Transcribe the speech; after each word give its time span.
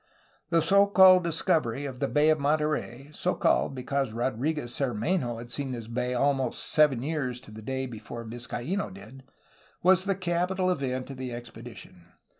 The 0.49 0.63
so 0.63 0.87
called 0.87 1.23
discovery 1.23 1.85
of 1.85 1.99
the 1.99 2.07
Bay 2.07 2.29
of 2.31 2.39
Monterey— 2.39 3.09
so 3.13 3.35
called, 3.35 3.75
because 3.75 4.13
Rodriguez 4.13 4.71
Cermenho 4.71 5.37
had 5.37 5.51
seen 5.51 5.73
this 5.73 5.85
bay 5.85 6.15
al 6.15 6.33
most 6.33 6.63
seven 6.65 7.03
years 7.03 7.39
to 7.41 7.51
a 7.51 7.61
day 7.61 7.85
before 7.85 8.23
Vizcaino 8.25 8.89
did— 8.91 9.21
was 9.83 10.05
the 10.05 10.15
capital 10.15 10.71
event 10.71 11.11
of 11.11 11.17
the 11.17 11.31
expedition. 11.31 12.05